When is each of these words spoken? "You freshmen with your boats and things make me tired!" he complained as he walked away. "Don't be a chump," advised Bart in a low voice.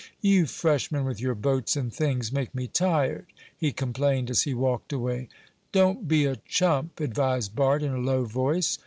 "You 0.19 0.47
freshmen 0.47 1.05
with 1.05 1.21
your 1.21 1.35
boats 1.35 1.75
and 1.75 1.93
things 1.93 2.31
make 2.31 2.55
me 2.55 2.65
tired!" 2.65 3.27
he 3.55 3.71
complained 3.71 4.31
as 4.31 4.41
he 4.41 4.53
walked 4.55 4.91
away. 4.91 5.27
"Don't 5.71 6.07
be 6.07 6.25
a 6.25 6.37
chump," 6.37 6.99
advised 6.99 7.55
Bart 7.55 7.83
in 7.83 7.93
a 7.93 7.99
low 7.99 8.25
voice. 8.25 8.79